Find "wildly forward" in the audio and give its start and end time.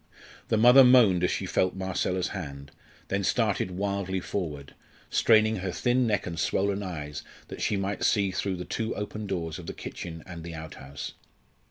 3.69-4.73